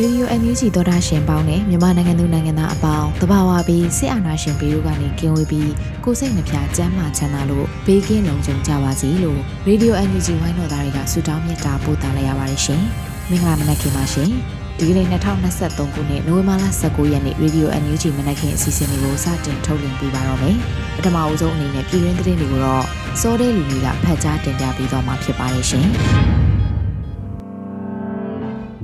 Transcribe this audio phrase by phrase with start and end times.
[0.00, 5.72] ရေဒီယို NUG သောတာရှင်ပေါင်းနဲ့မြန်မာနိုင်ငံသူနိုင်ငံသားအပေါင်းတဘာဝပြီးစစ်အာဏာရှင်ပြည်တို့ကနေကင်းဝေးပြီး
[6.04, 12.82] ကိုစိတ်နှဖျားစမ်းမချမ်းသာလို့ဘေးကင်းလုံခြုံကြပါစေလို့ရေဒီယို NUG ဝိုင်းတော်သားတွေကဆုတောင်းမေတ္တာပို့သလိုက်ရပါတယ်ရှင်။
[13.30, 14.30] မင်္ဂလာမနက်ခင်းပါရှင်။
[14.78, 20.56] ဒီကနေ့2023ခုနှစ်နိုဝင်ဘာလ19ရက်နေ့ရေဒီယို NUG မနက်ခင်းအစီအစဉ်လေးကိုစတင်ထုတ်လွှင့်ပေးပါတော့မယ်။
[20.96, 22.84] ပထမအဦးဆုံးအနေနဲ့ပြည်တွင်းသတင်းတွေကိုတော့
[23.20, 25.86] စောတဲ့လူကြီးကဖတ်ကြားတင်ပြပေးသွားမှာဖြစ်ပါတယ်ရှင်။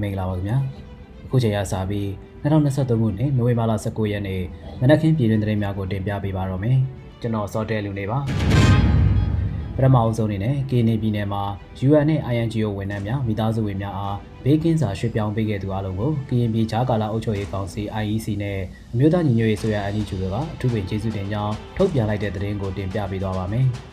[0.00, 0.58] မင်္ဂလာပါခင်ဗျာ။
[1.32, 2.06] ခုချိန်ရစပြီး
[2.42, 4.42] 2023ခုနှစ်နိုဝင်ဘာလ19ရက်နေ့
[4.80, 6.78] မနက်ခင်းပြည်တွင်သတင်းများကိုတင်ပြပေးပါတော့မယ်
[7.20, 8.18] ကျွန်တော်စောတဲလူနေပါ
[9.76, 11.42] ပထမအဆုံးအနေနဲ့ KNY ပြည်နယ်မှာ
[11.86, 18.58] UN နဲ့ INGO ဝန်ထမ်းများမိသားစုဝင်များအားဘေးကင်းစွာရွှေ့ပြောင်းပေးခဲ့သူအလုံးကို KNY ဂျာကာလာအုပ်ချုပ်ရေးကောင်စီ IEC နဲ့
[18.92, 23.68] အမျိုးသားညီညွတ်ရေးဆိုရ NGO တို့ကအထူးပင်ကျေးဇူးတင်ကြောင်းထုတ်ပြန်လိုက်တဲ့သတင်းကိုတင်ပြပေးသွားပါမယ်။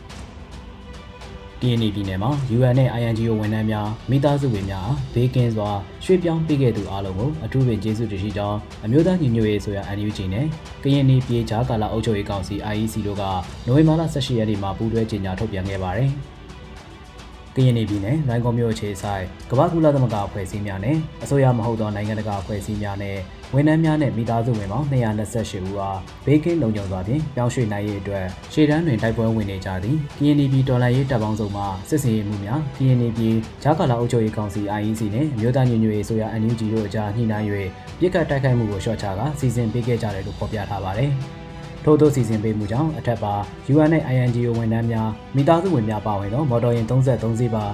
[1.60, 5.70] DNA ပြည်နယ်မှာ UN နဲ့ INGO ဝန်ထမ်းများမိသားစုဝင်များဘေးကင်းစွာ
[6.04, 10.46] ရွှေ့ပြောင်းပေးခဲ့သူအားလုံးကိုအထူးပင်ကျေးဇူးတင်ရှိကြောင်းအမျိုးသားညီညွတ်ရေးဆိုရာ NUG နဲ့
[10.82, 13.22] ကရင်နီပြည်ခြားကာလအုပ်ချုပ်ရေးကောင်စီ IEC တို့က
[13.66, 16.10] နိုဝင်ဘာလ18ရက်နေ့မှာပူးတွဲကြေညာထုတ်ပြန်ခဲ့ပါတယ်။
[17.56, 23.16] ကရင်ပြည်နယ်ရိုင်းကောမြို့အခြေဆိုင်ကမ္ဘာကုလသမဂ္ဂအဖွဲ့အစည်းများနဲ့အစိုးရမဟုတ်သောနိုင်ငံတကာအဖွဲ့အစည်းများနဲ့
[23.54, 33.20] ဝန်ထမ်းများနဲ့မိသားစုဝင်ပေါင်း228ဦးအားဘေးကင်းလုံခြုံစွာဖြင့်ပြောင်းရွှေ့နိုင်ရေးအတွက်ရှေ့တန်းတွင်တိုက်ပွဲဝင်နေကြသည်။ KNB တော်လှန်ရေးတပ်ပေါင်းစုံမှစစ်စင်ရေးမှုများ KNB
[33.62, 37.48] ဂျာကာလာအုပ်ချုပ်ရေးကောင်စီ IEC နဲ့မြို့သားညညရေးဆိုရ NUG တို့အကြားညှိနှိုင်း၍
[37.98, 41.12] ပြစ်ခတ်တိုက်ခိုက်မှုကိုလျှော့ချကာစီစဉ်ပေးခဲ့ကြတယ်လို့ဖော်ပြထားပါတယ်။
[41.84, 43.34] ထို့သောစီစဉ်ပေးမှုကြောင့်အထက်ပါ
[43.72, 47.64] UN နဲ့ INGO ဝန်ထမ်းများမိသားစုဝင်များပါဝင်သောမော်တော်ယာဉ်33စီးပါ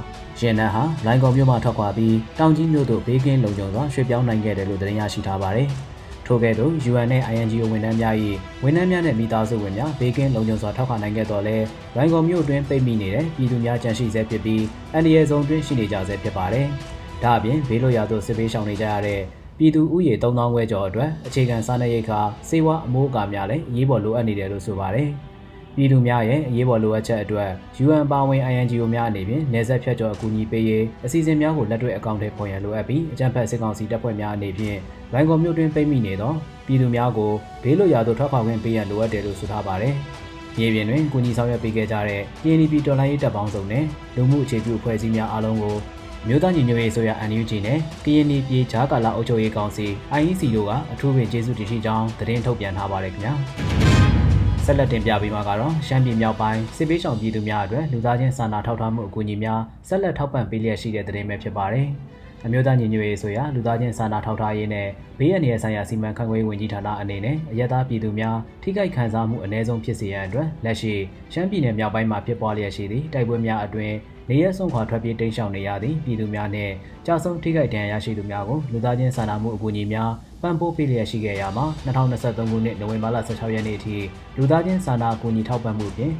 [0.40, 5.68] ရင်နှန်းဟာလိုင်ကော်မြို့မှထွက်ခွာပြီးတောင်ကြီးမြို့သို့ဘေးကင်းလုံခြုံစွာရွှေ့ပြောင်းနိုင်ခဲ့တယ်လို့သတင်းရရှိထားပါတယ်။
[6.26, 8.14] ထို့ကဲ့သို့ UN နဲ့ INGO ဝန်ထမ်းများ၏
[8.64, 11.56] ဝန်ထမ်းများနဲ့မိသားစုဝင်များဘေးကင်းလုံခြုံစွာထောက်ခံနိုင်ခဲ့တော်လဲ
[11.96, 14.62] လိုင်ကော်မြို့တွင်ပိတ်မိနေတဲ့ပြည်သူများကြန့်ရှိဆဲဖြစ်ပြီး
[14.92, 16.66] အန်ဒီရဲဇုံတွင်ရှိနေကြဆဲဖြစ်ပါတယ်။
[17.22, 19.20] ဒါအပြင်ဘေးလွတ်ရာသို့စစ်ဘေးရှောင်နေကြရတဲ့
[19.58, 22.18] ပြည်သူဥယေ3000ခွဲကျော်အတွက်အခြေခံစားနပ်ရိက္ခာ
[22.48, 25.08] စေဝါအမိုးအကာများလည်းအရေးပေါ်လိုအပ်နေတယ်လို့ဆိုပါတယ်။
[25.76, 27.50] ပြည်သူများရဲ့အရေးပေါ်လိုအပ်ချက်အတွက်
[27.84, 34.78] UN ပါဝင် INGO များအနေဖြင့်နေဆက်ဖြတ်ကျော်အကူအညီပေးရေးအစီအစဉ်များကိုလက်တွေ့အကောင့်ထဲပေါ်ရန်လိုအပ်ပြီးအကြံဖက်စစ်ကောင်စီတပ်ဖွဲ့များအနေဖြင့်
[35.12, 36.32] လိုင်ကော်မြို့တွင်ပိတ်မိနေသော
[36.66, 39.94] ပြည်သူများကိုဘေးလွတ်ရာသို့ထွက်ခွာခွင့်ပေးရန်လိုအပ်တယ်လို့ဆိုထားပါတယ်။
[40.58, 43.84] မြေပြင်တွင်ကုညီဆောင်ရွက်ပေးခဲ့ကြတဲ့ PNP တော်လိုင်းရေးတပ်ပေါင်းစုံနဲ့
[44.14, 45.76] လူမှုအခြေပြုအဖွဲ့အစည်းများအားလုံးကို
[46.28, 49.86] မြို့သားညီညွတ်ရေးဆိုရ NUG နဲ့ကရင်ပြည်ဂျားကာလာအုပ်ချုပ်ရေးကောင်စီ
[50.20, 53.34] IEC တို့ကအထူးပင်ကျေးဇူးတင်ရှိကြောင်းသတင်းထုတ်ပြန်ထားပါတယ်ခင်ဗျာ
[54.64, 61.88] ဆက်လက်တင်ပြပေးမှာကတော့ရှမ်းပြည်မြောက်ပိုင်းစစ်ပေးဆောင်ပြည်သူများအတွက်လူသားချင်းစာနာထောက်ထားမှုအကူအညီများဆက်လက်ထောက်ပံ့ပေးလျက်ရှိတဲ့သတင်းပဲဖြစ်ပါတယ်
[62.44, 64.88] အမျိုးသားညီညွတ်ရေးဆိုရာလူသားချင်းစာနာထောက်ထားရေးနဲ့
[65.18, 70.94] ဘေးအန္တရာယ်ဆိုင်ရာစီမံခန့်ခွဲရေးဝန်ကြီးဌာနအနေနဲ့အရက်သားပြည်သူများထိခိုက်ခံစားမှုအ ਨੇ ဆုံးဖြစ်စေရန်အတွက်လက်ရှိ
[71.32, 73.92] ရှမ်းပြည်နယ်မြောက်ပိုင်းမှာဖြစ်ပွားလျက်ရှိသည့်တိုက်ပွဲများအတွင်
[74.30, 76.70] နေရဆုံးခွာထွက်ပြေးတိမ်းရှောင်နေရသည့်ပြည်သူများနဲ့
[77.06, 80.10] ကြာဆုံးထိခိုက်ဒဏ်ရာရရှိသူများကိုလူသားချင်းစာနာမှုအကူအညီများ
[80.42, 83.96] ပံ့ပိုးပေးလျက်ရှိခဲ့ရမှာ2023ခုနှစ်နိုဝင်ဘာလ16ရက်နေ့အထိ
[84.36, 86.14] လူသားချင်းစာနာအကူအညီထောက်ပံ့မှုဖြင့်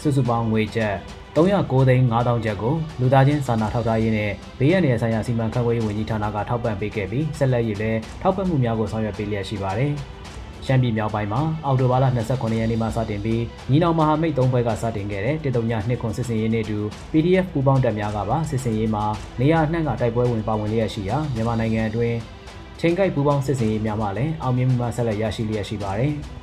[0.00, 0.94] စုစုပေါင်းငွေကျပ်
[1.36, 9.92] 309သိန်း5000ကျပ်ကိုလူသားချင်းစာနာထောက်ထားရေးနဲ့ဘေးရန်နယ်ဆိုင်ရာစီမံခန့်ခွဲရေးဝန်ကြီးဌာနကထောက်ပံ့ပေးခဲ့ပြီးဆက်လက်ရည်လည်းထောက်ပံ့မှုများကိုဆောင်ရွက်ပေးလျက်ရှိပါတယ်။
[10.66, 16.78] ရှမ်းပြည်မြောက်ပိုင်းမှာအောက်တိုဘာလ29ရက်နေ့မှစတင်ပြီးညီနောင်မဟာမိတ်၃ဘွဲကစတင်ခဲ့တဲ့တတုံညနှစ်ခွန်စစ်စင်ရေးနေ့တူ
[17.12, 19.04] PDF ပူးပေါင်းတပ်များကပါစစ်စင်ရေးမှာ
[19.40, 22.16] နေရာနှံ့ကတိုက်ပွဲဝင်ပါဝင်လျက်ရှိရာမြန်မာနိုင်ငံအတွင်း
[22.80, 26.14] ချိန်ကိုက်ပူးပေါင်းစစ်စင်ရေးများမှလည်းအောင်မြင်မှုမှဆက်လက်ရရှိလျက်ရှိပါတယ်။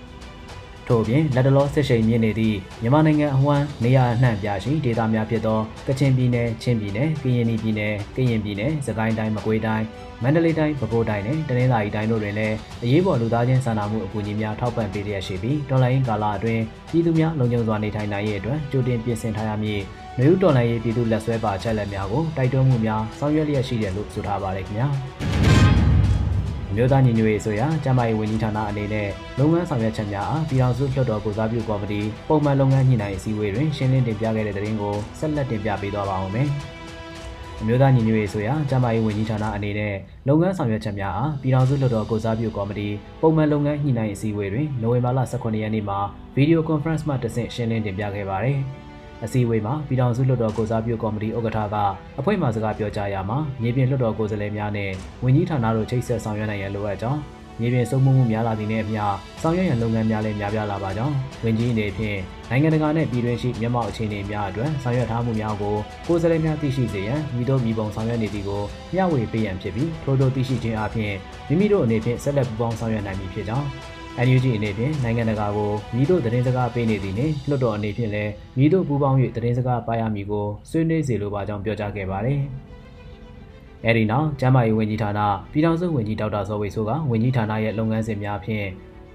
[0.88, 9.86] ထို့အပြင်လက်တလောစစ်ရှိန်မြင့်နေသည့်မြန်မာနိုင်ငံအဝန်းနေရာအနှံ့ပြရှိဒေသများဖြစ်သောကချင်ပြည်နယ်၊ချင်းပြည်နယ်၊ကရင်ပြည်နယ်၊ကရင်ပြည်နယ်၊စကိုင်းတိုင်း၊မကွေးတိုင်း၊
[10.24, 19.82] မန္တလေးတိုင်း၊ပဲခူးတိုင်းနဲ့တနင်္သာရီတိုင်းတို့တွင်လည်းအရေးပေါ်လူသားချင်းစာနာမှုအကူအညီများထောက်ပံ့ပေးလျက်ရှိပြီးဒေါ်လာရင်းကာလအတွင်းပြည်သူများလုံခြုံစွာနေထိုင်နိုင်ရေးအတွက်ကြိုတင်ပြင်ဆင်ထားရမည်
[20.20, 24.88] နယူးတော်လိုင်းရေးပြည်သူလက်ဆွဲပါချက်လက်များကိုတိုက်တွန်းမှုများဆောင်ရွက်လျက်ရှိတယ်လို့ဆိုထားပါတယ်ခင်ဗျာ
[25.24, 25.27] အ
[26.80, 29.10] မျိုးသားညီညွတ်ရေးဆိုရာကျန်းမာရေးဝန်ကြီးဌာနအနေနဲ့
[29.40, 36.48] လုပ်ငန်းဆောင်ရွက်ချက်များအားပြည်အောင်စုလွှတ်တော်ကိုစားပြုကော်မတီပုံမှန်လုပ်ငန်းညှိနှိုင်းအစည်းအဝေးတွင်ရှင်းလင်းတင်ပြခဲ့တဲ့သတင်းကိုဆက်လက်တင်ပြပေးသွားပါဦးမယ်။
[37.62, 39.96] အမျိုးသားညီညွတ်ရေးဆိုရာကျန်းမာရေးဝန်ကြီးဌာနအနေနဲ့
[40.28, 42.90] လုပ်ငန်းဆောင်ရွက်ချက်များအားပြည်ထောင်စုလွှတ်တော်ကိုစားပြုကော်မတီ
[43.22, 46.00] ပုံမှန်လုပ်ငန်းညှိနှိုင်းအစည်းအဝေးတွင်နိုဝင်ဘာလ18ရက်နေ့မှာ
[46.36, 48.60] ဗီဒီယိုကွန်ဖရင့်မှတဆင့်ရှင်းလင်းတင်ပြခဲ့ပါတယ်။
[49.24, 51.76] အစည်းအဝေးမှာပြည်ထောင်စုလွှတ်တော်ကိုစားပြုကော်မတီဥက္ကဋ္ဌက
[52.20, 54.92] အဖွဲ့မှစကားပြောကြားရာမှာမြေပြင်လွှတ်တော်ကိုယ်စားလှယ်များနဲ့
[55.24, 57.22] ဝန်ကြီးဌာနတို့ချိတ်ဆက်ဆောင်ရွက်နိုင်ရန်လိုအပ်ကြောင်း
[57.62, 59.04] မြေပြင်စုံမှုမှုများလာသည့်နဲ့အမျှ
[59.42, 62.20] ဆောင်ရွက်ရန်လုပ်ငန်းများလည်းများပြားလာပါကြောင်းဝန်ကြီးအနေဖြင့်
[62.50, 65.76] နိုင်ငံတကာနဲ့ပြည်တွင်းရှိမြန်မာအခြေအနေများအတွက်ဆောင်ရွက်ထားမှုများကို
[66.08, 68.64] ကိုယ်စားလှယ်များသိရှိစေရန်မိတို့မိဘုံဆောင်ရွက်နေသည်ကို
[68.94, 71.14] မျှဝေပေးရန်ဖြစ်ပြီးထို့သောသိရှိခြင်းအပြင်
[71.48, 73.68] မိမိတို့အနေဖြင့်ဆက်လက်ပူးပေါင်းဆောင်ရွက်နိုင်မည်ဖြစ်ကြောင်း
[74.26, 82.40] NUG အနေဖြင့်နိုင်ငံတကာကိုမိတို့သတင်းစကားပေးနေသည်နှင့်လွှတ်တော်အနေဖြင့်လည်းမိတို့ပူးပေါင်း၍သတင်းစကားပါရမည်ကိုဆွေးနွေးစေလိုပါကြောင်းပြောကြားခဲ့ပါတယ်။
[83.86, 85.20] အဲဒီနောက်ကျန်းမာရေးဝန်ကြီးဌာန
[85.52, 88.68] ပြည်ထောင်စုဝန်ကြီးဒေါက်တာဇော်ဝေဆိုးကဝန်ကြီးဌာနရဲ့လုပ်ငန်းစဉ်များဖြင့်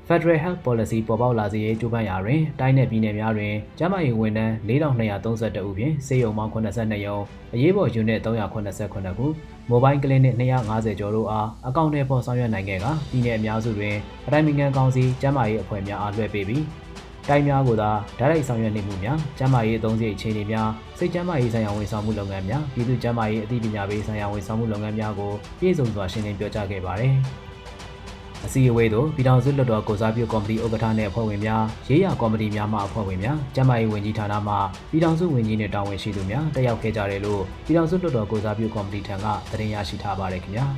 [0.09, 7.19] Federal Health Policy ပေါ်ပေါက်လာစေရေးကြိုးပမ်းရာတွင်တိုင်းနယ်ပြည်နယ်များတွင်ကျန်းမာရေးဝန်ထမ်း4232ဦးဖြင့်စေယုံပေါင်း82ရုံ
[7.55, 9.27] အရေးပေါ် unit 389ခု
[9.69, 13.95] မိုဘိုင်းကလင်းနစ်250ကျော်တို့အားအကောင့်ထဲပေါ်ဆောင်ရွက်နိုင်ခဲ့ကပြည်내အများစုတွင်
[14.27, 16.65] အတိုင်းအမြန်ကောင်စီကျန်းမာရေးအဖွဲ့များအားလွှဲပေးပြီး
[17.29, 27.17] တိုင်းများကိုသာဓာတ်ရိုက်ဆောင်ရွက်နေမှုများကျန်းမာရေးအသုံးစရိတ်အခြေအနေများစိတ်ကျန်းမာရေးဆိုင်ရာဝန်ဆောင်မှုလုပ်ငန်းများပြည်သူ့ကျန်းမာရေးအသိပညာပေးဆိုင်ရာဝန်ဆောင်မှုလုပ်ငန်းများကိုပြည့်စုံစွာရှင်းလင်းပြောကြားခဲ့ပါတယ်။
[28.47, 34.55] အစည်းအဝေးသို့ပြည်ထောင်စုလွှတ်တော်ကိုစားပြုကော်မတီဥက္ကဋ္ဌနဲ့အဖွဲ့ဝင်များရေးရာကော်မတီများမှအဖွဲ့ဝင်များကျန်းမာရေးဝန်ကြီးဌာနမှ
[34.91, 40.67] ပြည်ထောင်စုဝန်ကြီးနဲ့တာဝန်ရှိသူများတက်ရောက်ခဲ့ကြတယ်လို့ပြည်ထောင်စုလွှတ်တော်ကိုစားပြုကော်မတီထံကသတင်းရရှိထားပါတယ်ခင်ဗျာ။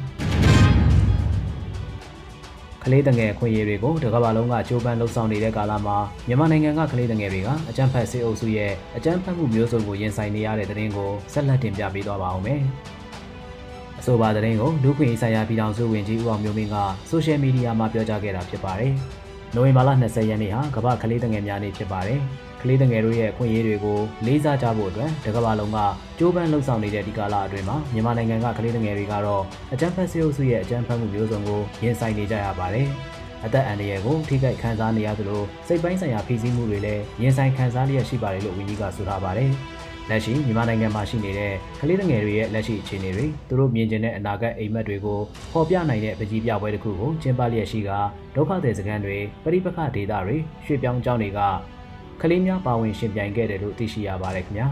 [2.82, 5.96] ကလေးတငယ်ခွင့်ရေးတွေကိုတကမ္ဘာလုံးကကြိုးပမ်းလှုပ်ဆောင်နေတဲ့ကာလမှာ
[6.28, 12.60] မြန်မာနိုင်ငံကကလေးတငယ်တွေကအကြမ်းဖက်စစ်အုပ်စုရဲ့အကြမ်းဖက်မှုမျိုးစုံကိုရင်ဆိုင်နေရတဲ့တဲ့ရင်ကိုဆက်လက်တင်ပြပေးသွားပါအောင်မယ်။
[13.03, 13.03] အ
[14.04, 16.76] ဆိုပါတဲ့ရင်ကိုလူခွင့်ရေးဆိုင်ရာပြည်ထောင်စုဝန်ကြီးဦးအောင်မျိုးမင်းက
[17.10, 18.92] ဆိုရှယ်မီဒီယာမှာပြောကြားခဲ့တာဖြစ်ပါတယ်။
[19.54, 22.18] နိုဝင်ဘာလ20ရက်နေ့ဟာကမ္ဘာကလေးတငယ်များနေ့ဖြစ်ပါတယ်။
[22.62, 25.78] ကလေးငယ်တို့ရဲ့အခွင့်အရေးတွေကိုလေးစားကြဖို့အတွက်တကမ္ဘာလုံးက
[26.18, 29.42] ကြိုးပမ်းလှုပ်ဆောင်နေတဲ့ဒီကာလအတွင်းမှာမြန်မာနိုင်ငံကကလေးငယ်တွေကတော့
[29.72, 32.86] အကြမ်းဖက်ဆဲအုပ်စုရဲ့အကြမ်းဖက်မှုမျိုးစုံကိုရင်ဆိုင်နေကြရပါတယ်။
[33.44, 39.50] အသက်အန္တရာယ်ကိုထိခိုက်ခံစားနေရသလိုစိတ်ပိုင်းဆိုင်ရာဖိစီးမှုတွေလည်းရင်ဆိုင်ခံစားလျက်ရှိပါတယ်လို့ဝန်ကြီးကဆိုထားပါတယ်။
[40.10, 45.20] လက်ရှိမြန်မာနိုင်ငံမှာရှိနေတဲ့ကလေးငယ်တွေရဲ့လက်ရှိအခြေအနေတွေသူတို့မြင်ကျင်တဲ့အနာဂတ်အိမ်မက်တွေကို
[45.52, 47.90] ဖော်ပြနိုင်တဲ့ပကြီးပြပွဲတစ်ခုကိုကျင်းပလျက်ရှိက
[48.36, 51.40] ဒုက္ခသည်စခန်းတွေပရိပခဒေသတွေရွှေ့ပြောင်းကျောင်းတွေက
[52.20, 54.68] ကလေးများပါဝင်ရှင်ပြိုင်ခဲ့တယ်လို့သိရှိရပါတယ်ခင်ဗျာ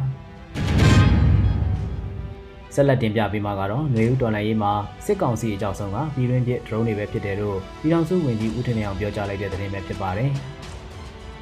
[2.75, 4.73] ဆက်လက်တင်ပြပေးမှာကတော့ຫນွေဦးတော်လှန်ရေးမှာ
[5.07, 10.33] စစ်ကောင်စီအကြောင်းဆုံးကပြည်တွင်းပြဒရုန်းတွေပဲဖြစ်တယ်လို့ပြည်ထောင်စုဝန်ကြီးဦးထင်အောင်ပြောကြားလိုက်တဲ့သတင်းပဲဖြစ်ပါတယ်။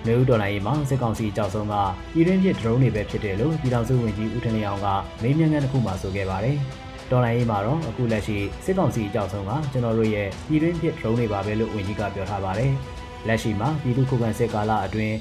[0.06, 1.74] နေဦးတော်လိုင်းရေးမှာစစ်ကောင်စီအကြောက်ဆုံးက
[2.14, 4.86] ပြည်တွင်းပြဒရုန်းတွေပဲဖြစ်တယ်လို့ပြည်ထောင်စုဝန်ကြီးဦးထင်အောင်က
[5.22, 6.56] မေးမြန်းခန်းတစ်ခုမှဆိုခဲ့ပါတယ်။
[7.10, 12.72] တော်လိုင်းရေးမှာတော့အခုလက်ရှိစစ်ကောင်စီအကြောက်ဆုံးကကျွန်တော်တို့ရဲ့ပြည်တွင်းပြဒရုန်းတွေပါပဲလို့ဝန်ကြီးကပြောထားပါတယ်။
[13.28, 15.16] လက်ရှိမှာပြည်သူ့ခုခံစစ်ကာလအတွင်း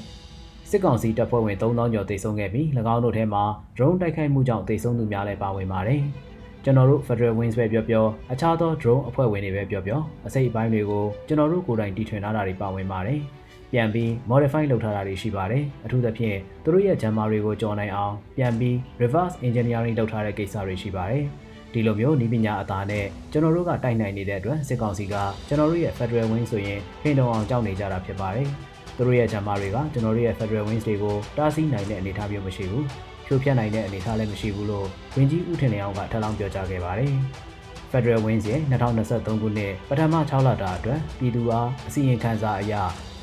[0.70, 3.42] စစ်ကောင်စီတပ်ဖွဲ့ဝင်3000ကျော်တိတ်ဆုံးခဲ့ပြီး၎င်းတို့ထဲမှာ
[3.76, 6.00] drone တိုက်ခိုက်မှုကြောင့်တိတ်ဆုံးသူများလည်းပါဝင်ပါတယ်။
[6.64, 13.20] ကျွန်တော်တို့ Federal Wings ပဲပြောပြောအခြားသော drone အဖွဲ့ဝင်တွေပဲပြောပြောအစိတ်အပိုင်းတွေကိုကျွန်တော်တို့ကိုယ်တိုင်တီထွင်ထားတာတွေပါဝင်ပါတယ်။
[13.72, 21.24] ပြန်ပြီး modify လုပ်ထားတာတွေရှိပါတယ်။အထူးသဖြင့်သူတို့ရဲ့ဂျမ်မာတွေကိုကြော်နိုင်အောင်ပြန်ပြီး reverse engineering လုပ်ထားတဲ့ကိစ္စတွေရှိပါတယ်။
[21.72, 25.14] ဒီလိုမျိုးဤပညာအသာနဲ့ကျွန်တော်တို့ကတိုက်နိုင်နေတဲ့အတွက်စစ်ကောင်စီက
[25.48, 28.48] ကျွန်တော်တို့ရဲ့ Federal Wing ဆိုရင်ဖိနှုံအောင်ကြောက်နေကြတာဖြစ်ပါတယ်။
[28.96, 32.84] သူတို့ရဲ့ဂျမ်မာတွေကကျွန်တော်တို့ရဲ့ Federal Wings တွေကိုတားဆီးနိုင်တဲ့အနေအထားမျိုးမရှိဘူး။
[33.26, 34.86] ဖြိုဖျက်နိုင်တဲ့အနေအထားလည်းမရှိဘူးလို့
[35.16, 37.12] ဝင်းကြီးဦးထင်လျောင်းကထပ်လောင်းပြောကြားခဲ့ပါတယ်။
[37.92, 42.74] Federal Wings ရဲ့2023ခုနှစ်ပထမ6လတာအတွက်ပြည်သူအားအစီရင်ခံစာအရ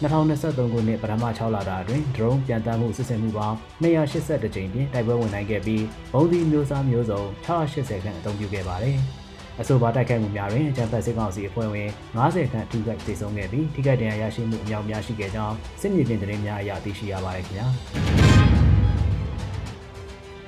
[0.02, 8.98] 2023ခုနှစ်ပထမ6လတာအတွင်း drone ပြန်တမ်းမှုစစ်ဆင်မှုပေါင်း282ကြိမ်ဖြင့်တိုက်ပွဲဝင်နိုင်ခဲ့ပြီးဘုံဒီမျိုးစားမျိုးစုံ680ခန့်အသုံးပြုခဲ့ပါတယ်။
[9.62, 17.68] အဆိုပါတိုက်ခိုက်မှုများတွင်အကြမ်းဖက်စစ်ကောင်စီအဖွဲ့ဝင်90ခန့်ထိခိုက်ဒေဆုံးခဲ့ပြီးထိခိုက်ဒဏ်ရာရရှိမှုအများများရှိခဲ့ကြောင်းစစ်မြေပြင်သတင်းများအရသိရှိရပါတယ်ခင်ဗျာ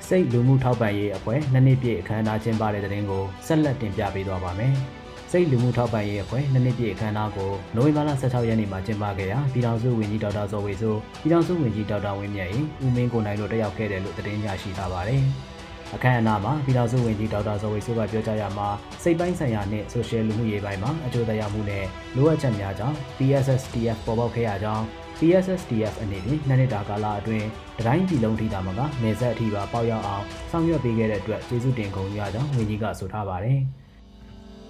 [0.08, 4.74] စိတ်လူမှုထောက်ပံ့ရေးအဖွဲ့နှစ်နှစ်ပြည့်အခမ်းအနားကျင်းပတဲ့တဲ့တင်ကိုဆက်လက်တင်ပြပေးသွားပါမယ်။
[5.30, 12.48] စိတ်လူမှုထောက်ပံ့ရေးအဖွဲ့နှစ်နှစ်ပြည့်အခမ်းအနားကိုနိုဝင်ဘာလ16ရက်နေ့မှာကျင်းပခဲ့ရာပြည်ထောင်စုဝန်ကြီးဒေါက်တာဇော်ဝေဆိုပြည်ထောင်စုဝန်ကြီးဒေါက်တာဝင်းမြတ်၏
[12.84, 15.22] ဦးမင်းကိုနိုင်တို့တက်ရောက်ခဲ့တယ်လို့သတင်းရရှိထားပါတယ်။
[15.94, 18.68] အခမ်းအနားမှာပြည်ထောင်စုဝန်ကြီးဒေါက်တာဇော်ဝေဆိုးကပြောကြားရမှာ
[19.02, 21.84] စိတ်ပိုင်းဆိုင်ရာနဲ့ဆိုရှယ်လူမှုရေးပိုင်းမှာအကျိုးသက်ရောက်မှုနဲ့
[22.16, 24.84] လိုအပ်ချက်များကြောင့် PSSTF ပေါ်ပေါက်ခဲ့ရကြောင်း
[25.18, 27.46] PSSTF အနေနဲ့နှစ်နှစ်တာကာလအတွင်း
[27.78, 33.60] တတိုင်းပြည်လုံးထိတာမှာကနေဆက်အထိပါပေါက်ရောက်အောင်ဆောင်ရွက်ပေးခဲ့တဲ့အတွက်ကျေးဇူးတင်ကုန်ရကြောင်းဝန်ကြီးကဆိုထားပါတယ်။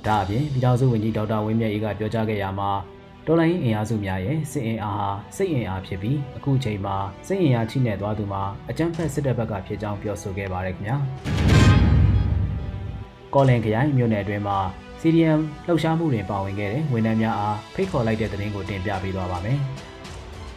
[0.07, 2.71] ဒါအပြင်ပြည်ထောင်စုဝန်ကြီးဒေါက်တာဝင်းမြတ်အေးကပြောကြားခဲ့ရမှာ
[3.26, 10.97] တော်လိုင်းအင်အားစုများရဲ့စစ်အင်အားဟာစိတ်အင်အားဖြစ်ပြီးအခုချိန်မှာစိတ်အင်အားချိနဲ့သွားသူမှာအကြမ်းဖက်စစ်တပ်ဘက်ကဖြစ်ကြောင်းပြောဆိုခဲ့ပါတယ်ခင်ဗျာ
[13.35, 14.59] ကောလင်ခရိုင်မြို့နယ်အတွင်းမှာ
[15.00, 19.59] CDM လှုပ်ရှားမှုတွင်ပါဝင်ခဲ့တဲ့ဝန်ထမ်းများအားဖိတ်ခေါ်လိုက်တဲ့သတင်းကိုတင်ပြပေးသွားပါမယ်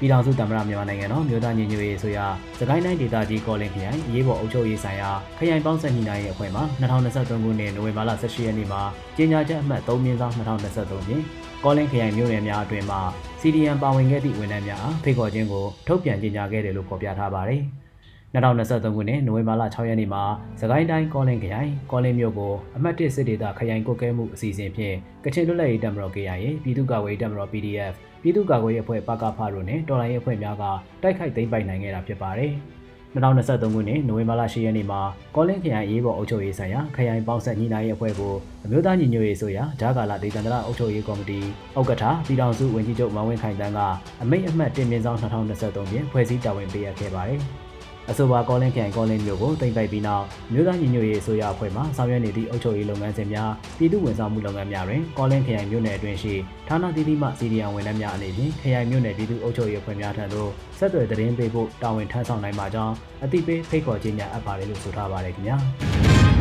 [0.04, 2.26] ပြည်ထောင်စုသမ္မတမြန်မာနိုင်ငံတော်မြို့သားညီညွတ်ရေးဆိုရာ
[2.60, 8.82] စကိုင်းတိုင်းဒေသကြီးကောလင်ခရိုင်အရေးပေါ်အုပ်ချုပ်ရေးဆိုင်ရာခရိုင်ပေါင်းဆက်ညှိနှိုင်းရေးအဖွဲ့မှ2023ခုနှစ်နိုဝင်ဘာလ18ရက်နေ့မှာ
[9.18, 11.24] ကြေညာချက်အမှတ်3မြင်းဆောင်2023ဖြင့်
[11.64, 13.02] ကောလင်ခရိုင်မြို့နယ်များအတွင်းမှာ
[13.42, 17.62] CDM ပါဝင်ခဲ့သည့်ဝန်ထမ်းများအားဖိတ်ခေါ်ခြင်းကိုထုတ်ပြန်ကြေညာခဲ့တယ်လို့ဖော်ပြထားပါတယ်။
[18.34, 20.24] 2023ခုနှစ်နိုဝင်ဘာလ6ရက်နေ့မှာ
[20.62, 30.64] စကိုင်းတိုင်းကောလင်းခရိုင်ကောလင်းမြို့ကိုအမှတ်1စစ်ဒေသခရိုင်ကုတ်ကဲမှုအစီအစဉ်ဖြင့်ကချင်လွတ်လပ်ရေးတပ်မတော် KIA ပြည်သူ့ကာကွယ်ရေးတပ်မတော် PDF ပြည်သူ့ကာကွယ်ရေးအဖွဲ့ပကဖတို့နဲ့တော်လှန်ရေးအဖွဲ့များက
[31.02, 32.52] တိုက်ခိုက်သိမ်းပိုက်နိုင်ခဲ့တာဖြစ်ပါတယ်။
[33.14, 35.02] 2023ခုနှစ်နိုဝင်ဘာလ10ရက်နေ့မှာ
[35.36, 38.34] ကောလင်းခရိုင်ရေးပေါ်အုပ်ချုပ်ရေးဆိုင်ရာခရိုင်ပေါင်းဆက်ညီနိုင်ရေးအဖွဲ့ကို
[38.66, 41.40] အမျိုးသားညီညွတ်ရေးဆိုရာဂျာကာလာဒေသန္တရအုပ်ချုပ်ရေးကော်မတီ
[41.78, 43.80] ဥက္ကဋ္ဌပြည်ထောင်စုဝန်ကြီးချုပ်မန်ဝင်းခိုင်တန်းက
[44.22, 47.42] အမိန့်အမှတ်တင်မြင့်ဆောင်2023ဖြင့်ဖွဲ့စည်းတာဝန်ပေးအပ်ခဲ့ပါတယ်။
[48.12, 56.34] အဆိုပါကောလင်းခရိုင်ကောလင်းမြို့ကိုတင်ပိုက်ပြီးနောက်မြို့သားညီညွတ်ရေးအစိုးရအဖွဲ့မှဆောင်ရွက်နေသည့်အုပ်ချုပ်ရေးလုပ်ငန်းစဉ်များပြည်သူ့ဝန်ဆောင်မှုလုပ်ငန်းများတွင်ကောလင်းခရိုင်မြို့နယ်အတွင်းရှိ
[56.68, 62.94] ဌာနသီးသီးမှစီဒီအံဝန်ထမ်းများအနေဖြင့်ခရိုင်မြို့နယ်ပြည်သူ့အုပ်ချုပ်ရေးအဖွဲ့များထံသို့ဆက်သွယ်သတင်းပေးဖို့တာဝန်ထမ်းဆောင်နိုင်ပါကြောင်း
[63.24, 66.33] အသိပေးဖိတ်ခေါ်ခြင်းများအပ်ပါတယ်လို့ဆိုထားပါတယ်ခင်ဗျာ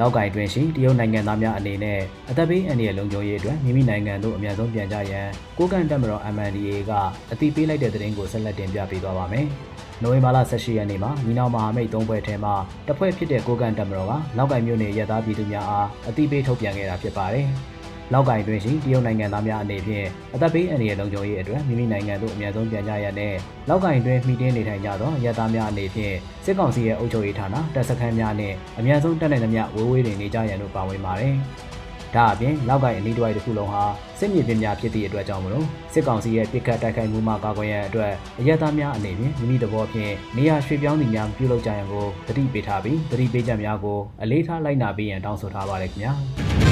[0.00, 1.98] နောက်ကိုင်တွင်ရှိတရုတ်နိုင်ငံသားများအနေနဲ့
[2.30, 5.26] အသက်ဘေးအန္တရာယ်လုံခြုံရေးအတွက်မိမိနိုင်ငံသို့အမြန်ဆုံးပြန်ကြရန်
[5.58, 6.92] ကိုကန်တက်မတော် MNDA က
[7.32, 9.46] အသိပေးလိုက်တဲ့သတင်းကိုဆက်လက်တင်ပြပေးသွားပါမယ်။
[10.02, 12.50] နိုဝင်ဘာလ18ရက်နေ့မှာညီနောင်မဟာမိတ်၃ဖွဲ့ထဲမှ
[12.86, 17.46] တစ်ဖွဲ့ဖြစ်တဲ့ကိုကန်တမတော်ကလောက်ကိုင်မြို့နယ်ရသားပြည်သူများအားအသိပေးထုတ်ပြန်ခဲ့တာဖြစ်ပါတယ်။
[18.12, 23.34] လောက်ကိုင်တွင်ရှိတရုတ်နိုင်ငံသားများအနေဖြင့်အသက်ဘေးအန္တရာယ်လုံခြုံရေးအတွက်မိမိနိုင်ငံသို့အများဆုံးပြန်ကြရတဲ့
[23.68, 26.14] လောက်ကိုင်တွင်မှီတင်းနေထိုင်ကြသောရသားများအနေဖြင့်
[26.44, 31.34] စစ်ကောင်စီရဲ့အုပ်ချုပ်ရေးဌာနတပ်စခန်းများနဲ့အများဆုံးတက်နိုင်သမျှဝေးဝေးတွင်နေကြရန်တို့ပါဝင်ပါတယ်။
[32.16, 33.82] ဒါအပြင်လောက်ကိုင်အနီးတစ်ဝိုက်တစ်ခုလုံးဟာ
[34.18, 46.69] စစ်မြေပြင်များဖြစ်သည့်အတွက်ကြောင့်မလို့စစ်ကောင်စီရဲ့ပစ်ခတ်တိုက်ခိုက်မှုမှကာကွယ်ရန်အတွက်အရက်သားများအနေဖြင့်မိမိသဘောဖြင့်နေရာရွှေ့ပြောင်းသူများပြုလုပ်ကြရန်ကိုတတိပေးထားပြီးတတိပေးချက်များကိုအလေးထားလိုက်နာပေးရန်တောင်းဆိုထားပါတယ်ခင်ဗျာ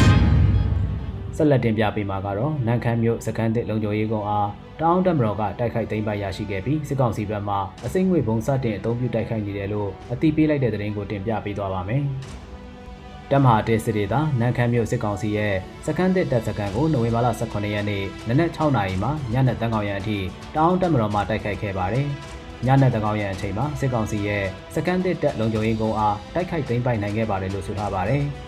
[1.38, 4.48] ဆက်လက်တင်ပြပေးမှာကတော့နန်ခမ်းမြို့စကန်တစ်လုံခြုံရေးကုန်းအား
[4.80, 12.02] တောင်းတမတော်ကတိုက်ခိုက်သိမ်းပိုက်ရရှိခဲ့ပြီးစစ်ကောင်စီဘက်မှအစိမ့်ငွေဘုံစတင်အသုံးပြုတိုက်ခိုက်နေတယ်လို့အသိပေးလိုက်တဲ့သတင်းကိုတင်ပြပေးသွားပါမယ်။
[13.30, 15.54] တမဟာတေစစ်ဒေတာနန်ခမ်းမြို့စစ်ကောင်စီရဲ့
[15.86, 20.18] စကန်တစ်တပ်စကန်ကိုနိုဝင်ဘာလ18ရက်နေ့နနက်6နာရီမှာညနေတန်းကောင်ရံအထိ
[20.56, 22.06] တောင်းတက်မတော်မှတိုက်ခိုက်ခဲ့ပါတယ်။
[22.66, 28.24] ညနေတန်းကောင်ရံအချိန်မှာစစ်ကောင်စီရဲ့စကန်တစ်တပ်လုံခြုံရေးကုန်းအားတိုက်ခိုက်သိမ်းပိုက်နိုင်ခဲ့ပါတယ်လို့ဆိုထားပါတယ်။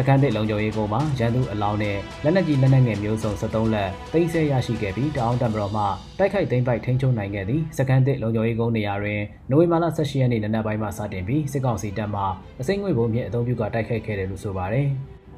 [0.00, 5.84] စကန်တစ်လုံခြုံရေးကုန်းမှာရန်သူအလောင်းနဲ့လက်နက်ကြီးလက်နက်ငယ်မျိုးစုံ73လက်သိမ်းဆည်းရရှိခဲ့ပြီးတအောင်တံမတော်မှ
[6.18, 12.22] တိုက်ခိုက်သိမ်းပိုက်ထိန်းချုပ်နိုင်ခဲ့သည့်စကန်တစ်လုံခြုံရေးကုန်းနေရာတွင်နိုဝင်ဘာလ18ရက်နေ့နံနက်ပိုင်းမှစတင်ပြီးစစ်ကောင်စီတပ်မှ
[12.60, 14.88] အစိမ့်ငွေဘုံဖြင့်အုံပြုကတိုက်ခိုက်ခဲ့တယ်လို့ဆိုပါတယ်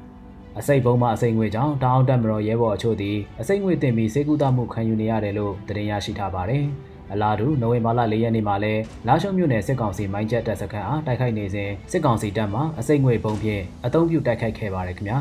[0.59, 6.65] ။အစိတ်ဘုံမှအစိတ်ငွေကြောင့်တောင်တက်မတော်ရဲဘော်အချို့သည်အစိတ်ငွေတင်ပြီးစေကူတာမှုခံယူနေရတယ်လို့သတင်းရရှိထားပါတယ်။
[7.13, 8.73] အလားတူနိုဝင်ဘာလ၄ရက်နေ့မှာလဲ
[9.07, 15.17] လာရှုံမြို့နယ်စစ်ကောင်စီမိုင်းချက်တပ်စခန်းအားတိုက်ခိုက်နေစဉ်စစ်ကောင်စီတပ်မှအစိတ်ငွေပုံဖြင့်အုံပြုတိုက်ခိုက်ခဲ့ပါတယ်ခင်ဗျာ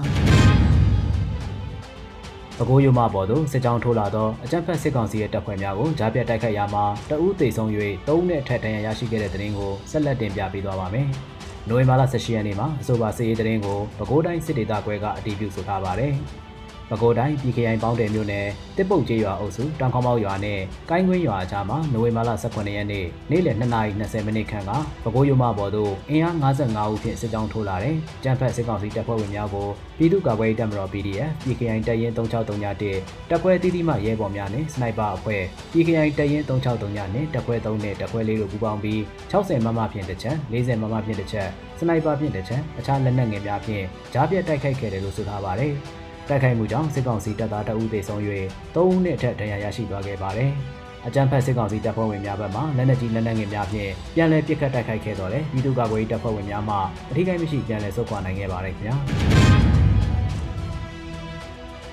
[2.58, 7.70] ပဲခူးရုံမပေါ်သို့စစ်ကြောင်းထိုးလာသောအကြမ်းဖက်စစ်ကောင်စီရဲ့တပ်ဖွဲ့များကိုကြားပြတ်တိုက်ခိုက်ရာမှာတအူးသေဆုံး၍
[8.06, 11.06] ၃နှစ်ထက်တန်ရရရှိခဲ့တဲ့တဲ့ရင်ကိုဆက်လက်တင်ပြပေးသွားပါမယ်။
[11.68, 16.14] နိုဝင်ဘာလ18ရက်နေ့မှာအဆိုပါစစ်ရေးတဲ့ရင်ကိုပဲခူးတိုင်းစစ်ဒေသခွဲကအတည်ပြုဆိုထားပါတယ်။
[16.90, 24.70] ပဲခူးတိုင်းပြည်ခရိုင်ပေါင်းတယ်မြို့နယ်တစ်ပုတ်ကျေးရွာအုပ်စုတောင်ခေါမောက်ရွာနဲ့ကိုင်းကွင်းရွာအကြားမှာနိုဝင်ဘာလ18ရက်နေ့နေ့လယ်2:20မိနစ်ခန့်က
[25.04, 29.68] ပဲခူးရုံမပေါ်သို့အင်အား55ဦးဖြင့်စစ်ကြောင်းထိုးလာတဲ့ကြံဖက်စစ်ကောင်စီတပ်ဖွဲ့ဝင်များကို
[29.98, 35.42] ပြည်သူ့ကာကွယ်ရေးတပ်မတော် PDF ပြည်ခရိုင်တပ်ရင်း3631တပ်ဖွဲ့အသီးသီးမှရဲဘော်များနဲ့စနိုက်ပါအဖွဲ့
[35.72, 39.00] ပြည်ခရိုင်တပ်ရင်း3639နဲ့တပ်ဖွဲ့3နဲ့တပ်ဖွဲ့4တို့ပူးပေါင်းပြီး
[39.32, 45.74] 60မမဖြင့်တစ်ချက်40မမဖြင့်တစ်ချက်စနိုက်ပါဖြင့်တစ်ချက်အခြားလက်နက်ငယ်များဖြင့်ကြားပြတ်တိုက်ခိုက်ခဲ့တယ်လို့ဆိုထားပါတယ်။
[46.30, 48.20] တိုက်ခိုက်မှုကြောင့်စစ်ကောင်စီတပ်သားတအုပ်သေဆုံး၍
[48.74, 50.50] ၃ဦးနဲ့အထက်ဒဏ်ရာရရှိသွားခဲ့ပါတယ်။
[51.06, 56.76] အကြမ်းဖက်စစ်ကောင်စီတပ်ဖွဲ့ဝင်များဘက်မှလက်နက်ကြီးလက်နက်ငယ်များဖြင့်ပြန်လည်ပစ်ခတ်တိုက်ခိုက်ခဲ့တော့လေပြည်သူ့ကာကွယ်ရေးတပ်ဖွဲ့ဝင်များမှ
[57.10, 58.96] အထိကိမရှိပြန်လည်ဆုတ်ခွာနိုင်ခဲ့ပါတယ်ခင်ဗျာ။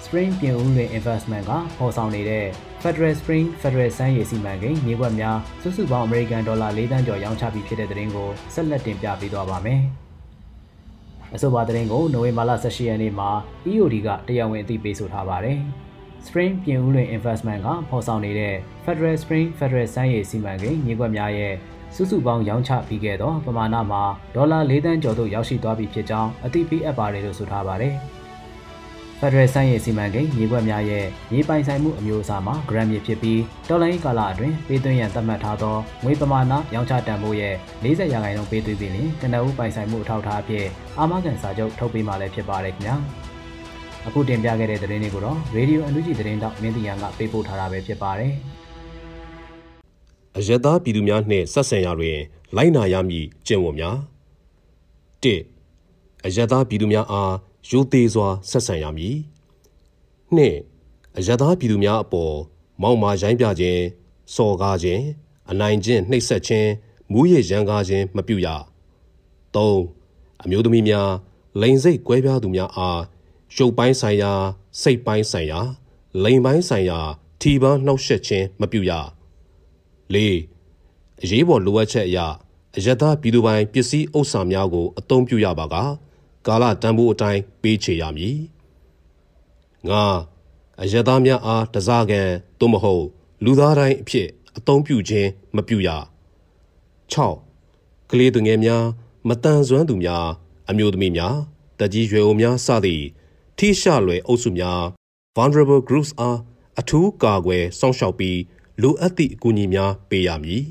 [0.05, 2.45] Spring ပြင်ဦးလွင် Investment ကပေါ်ဆောင်နေတဲ့
[2.83, 9.83] Federal Spring Federal စမ်းရည်စီမံကိန်းမြေကွက်များစုစုပေါင်းအမေရိကန်ဒေါ်လာ၄တန်းကျော်ရောင်းချပြီးဖြစ်တဲ့တဲ့ရင်ကိုဆက်လက်တင်ပြပေးသွားပါမယ်။
[11.35, 13.29] အဆိုပါသတင်းကိုနိုဝင်ဘာလ18ရက်နေ့မှာ
[13.71, 15.59] EOD ကတရားဝင်အသိပေးဆိုထားပါတယ်။
[16.25, 18.55] Spring ပြင်ဦးလွင် Investment ကဖော်ဆောင်နေတဲ့
[18.85, 21.53] Federal Spring Federal စမ်းရည်စီမံကိန်းမြေကွက်များရဲ့
[21.95, 24.03] စုစုပေါင်းရောင်းချပြီးခဲ့သောပမာဏမှာ
[24.35, 27.95] ဒေါ်လာ၄တန်းကျော်သို့ရောက်ရှိသွားပြီဖြစ်ကြောင်းအသိပေးအပ်ပါတယ်လို့ဆိုထားပါတယ်။
[29.21, 40.65] ဖက်ဒရယ်ဆိုင်ရဲ့စီမံကိန်းမြေကွက်များရဲ့မြေပိုင်ဆိုင်မှုအမျိုးအစားမှာဂရမ်မြေဖြစ်ပြီးဒေါ်လာရေးကာလအတွင်းပေးသွင်းရန်သတ်မှတ်ထားသောငွေပမာဏရောင်းချတန်ဖိုးရဲ့40ရာခိုင်နှုန်းပေးသွင်းပြီးလျှင်ကနအူးပိုင်ဆိုင်မှုအထောက်အထားအဖြစ်
[40.97, 42.95] အာမခံစာချုပ်ထုတ်ပေးမှလည်းဖြစ်ပါတယ်ခင်ဗျာ
[44.07, 48.31] အခုတင်ပြခဲ့တဲ့သတင်းတွေကိုတော့ Radio အန်ယူဂျီသတင်းတောက်မင်းတီယန်ကပေးပို့ထားတာပဲဖြစ်ပါတယ်
[50.37, 52.17] အယက်သားပြည်သူများနှင့်ဆက်ဆံရာတွင်
[52.55, 53.97] လိုက်နာရမည့်ကျင့်ဝတ်များ
[55.23, 55.35] ၁
[56.25, 57.33] အယက်သားပြည်သူများအား
[57.69, 59.17] ရိုသေစွာဆက်ဆံရမည်
[60.35, 60.39] ၂
[61.17, 62.35] အယက်သားပြည်သူများအပေါ်
[62.81, 63.81] မောက်မာရိုင်းပြခြင်း
[64.35, 65.03] စော်ကားခြင်း
[65.51, 66.69] အနိုင်ကျင့်နှိပ်စက်ခြင်း
[67.11, 68.47] မူးယစ်ရန်ကားခြင်းမပြုရ
[69.55, 69.77] ၃
[70.43, 71.09] အမျိုးသမီးများ
[71.61, 73.01] လိန်စိတ်ကွဲပြားသူများအား
[73.55, 74.33] ရုပ်ပိုင်းဆိုင်ရာ
[74.81, 75.59] စိတ်ပိုင်းဆိုင်ရာ
[76.23, 76.99] လိန်ပိုင်းဆိုင်ရာ
[77.41, 78.91] ထီပန်းနှောက်ယှက်ခြင်းမပြုရ
[80.13, 80.17] ၄
[81.23, 82.19] အရေးပေါ်လိုအပ်ချက်အရ
[82.77, 85.75] အယက်သားပြည်သူပိုင်ပစ္စည်းဥစ္စာများကိုအသုံးပြုရပါက
[86.47, 88.37] ကာလတန်ဖိုးအတိုင်းပေးချေရမည်
[89.89, 89.91] ၅
[90.81, 93.05] အယက်သားများအားတစားကန်သို့မဟုတ်
[93.43, 94.27] လူသားတိုင်းအဖြစ်
[94.57, 95.89] အသုံးပြုခြင်းမပြုရ
[97.13, 98.85] 6ကလေးသူငယ်များ
[99.27, 100.25] မတန်ဆွမ်းသူများ
[100.69, 101.35] အမျိုးသမီးများ
[101.79, 103.05] တကြီးရွယ်အိုများစသည့်
[103.57, 104.81] ထိရှလွယ်အုပ်စုများ
[105.35, 106.37] vulnerable groups အား
[106.79, 108.39] အထူးကာကွယ်စောင့်ရှောက်ပြီး
[108.81, 110.63] လိုအပ်သည့်အကူအညီများပေးရမည်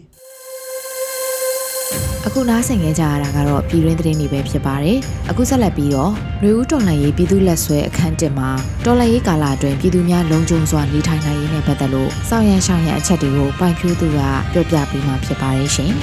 [2.28, 4.98] အခုနားဆင်ခဲ့ကြရတာကတော့ပြည်တွင်းသတင်းတွေပဲဖြစ်ပါတယ်။
[5.30, 8.48] အခုဆက်လက်ပြီးတော့နှွေဦးတော်လှန်ရေးပြည်သူလက်ဆွဲအခန်းတစ်မှာ
[8.84, 14.18] တော်လှန်ရေးကာလအတွင်းပြည်သူများလုံခြုံစွာနေထိုင်နိုင်ရေးနဲ့ပတ်သက်လို့စောင့်ရန်ရှောင်ရန်အချက်တွေကိုပိုင်ဖြိုးသူက
[14.52, 15.92] ပြောပြပေးမှာဖြစ်ပါတယ်ရှင်။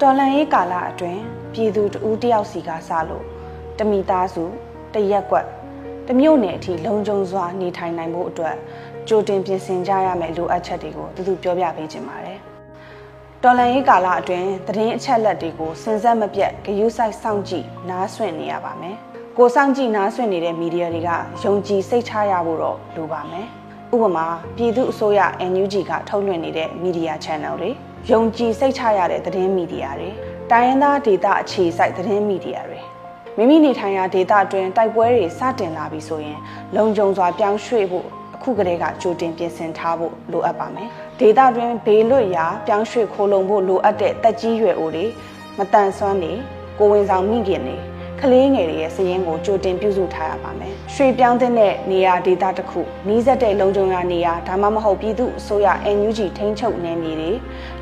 [0.00, 3.29] တော်လန်ရေးကာလအတွင်းပြည်သူတဦးတယောက်စီကစလို့
[3.80, 4.44] တမိသားစု
[4.94, 5.46] တရက်ကွက်
[6.08, 8.56] တမျိုးနယ်အထိလုံခြုံစွာနေထိုင်နိုင်ဖို့အတွက်
[9.08, 12.38] ကြိုတင်ပြင်ဆင်ကြရမယ့်လိုအပ်ချက်တွေကိုသူသူပြောပြပေးခြင်းပါတယ်။
[13.42, 18.96] တော်လန်ရေးကာလအတွင်းသတင်းအချက်လက်တွေကိုစင်စက်မပြတ်ဂယုစိုက်စောင့်ကြည့်နားဆွင့်နေရပါမယ်။
[19.38, 21.10] ကိုစောင့်ကြည့်နားဆွင့်နေတဲ့မီဒီယာတွေက
[21.44, 23.46] ယုံကြည်စိတ်ချရဖို့တော့လိုပါမယ်။
[23.94, 25.20] ဥပမာပြည်သူအစိုးရ
[25.52, 27.70] NUG ကထုတ်လွှင့်နေတဲ့မီဒီယာ channel တွေ
[28.10, 30.10] ယုံကြည်စိတ်ချရတဲ့သတင်းမီဒီယာတွေ
[30.50, 32.80] တိုင်းရင်းသားဒေသအခြေစိုက်သတင်းမီဒီယာတွေ
[33.38, 36.38] မိမိနေထိုင်ရာဒေသအတွင်းတိုက်ပွဲတွေစတင်လာပြီဆိုရင်
[36.76, 40.88] လုံခြုံစွာပြောင်းရွှေ့ဖို့အခုကတည်းကကြိုတင်ပြင်ဆင်ထားဖို့လိုအပ်ပါမယ်။
[41.20, 45.06] ဒေသတွင်းဘေးလွတ်ရာပြောင်းရွှေ့ခိုးလုံဖို့လိုအပ်တဲ့တက်ကြီးရွယ်အိုတွေ
[45.58, 46.32] မတန်ဆွမ်းနေ
[46.78, 47.76] ကိုဝင်ဆောင်မိခင်တွေ
[48.20, 51.52] ကလေးငယ်တွေရဲ့စည်ရင်းကိုကြိုတင်ပြုစုထားရပါမယ်။ရွှေပြောင်းတဲ့
[51.90, 57.30] နေရာဒေသတစ်ခုနီးစပ်တဲ့လုံခြုံရာနေရာဒါမှမဟုတ်ပြည်သူအစိုးရ NUG ထိန်းချုပ်နယ်မြေတွေ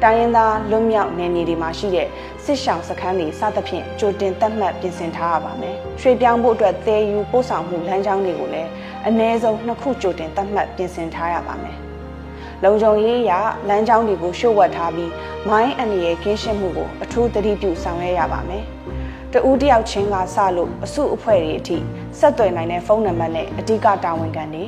[0.02, 2.06] တိုင်းရင်းသားလွတ်မြောက်နယ်မြေတွေမှာရှိတဲ့
[2.48, 8.70] စစ်ရှောင်စခန်းတွေစသဖြင့်ကြိုတင်သတ်မှတ်ပြင်ဆင်ထားရပါမယ်။ရွှေပြောင်းဖို့အတွက်သယ်ယူပို့ဆောင်မှုလမ်းကြောင်းတွေကိုလည်း
[9.06, 11.76] အနည်းဆုံးနှစ်ခုကြိုတင်သတ်မှတ်ပြင်ဆင်ထားရပါမယ်။
[12.64, 13.32] လုံခြုံရေးအရ
[13.68, 15.12] လမ်းကြောင်းတွေကိုရှုပ်ဝက်ထားပြီး
[15.48, 18.64] မိုင်းအန္တရာယ်ကင်းရှင်းမှုကိုအထူးသတိပြုဆောင်ရွက်ရပါမယ်။
[19.32, 21.78] တဦးတယောက်ချင်းကစလို့အစုအဖွဲ့တွေအထိ
[22.18, 24.64] ဆက်သွယ်နိုင်တဲ့ဖုန်းနံပါတ်နဲ့အဓိကတာဝန်ခံတွေ